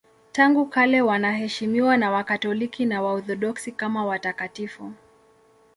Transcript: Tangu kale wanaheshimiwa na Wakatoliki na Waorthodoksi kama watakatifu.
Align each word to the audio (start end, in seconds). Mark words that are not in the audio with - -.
Tangu 0.31 0.65
kale 0.65 1.01
wanaheshimiwa 1.01 1.97
na 1.97 2.11
Wakatoliki 2.11 2.85
na 2.85 3.01
Waorthodoksi 3.01 3.71
kama 3.71 4.05
watakatifu. 4.05 4.93